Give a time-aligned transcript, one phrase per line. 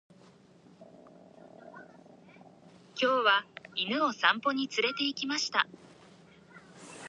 [2.95, 5.67] 今日は犬を散歩に連れて行きました。